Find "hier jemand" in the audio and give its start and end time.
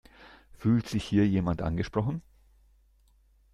1.03-1.61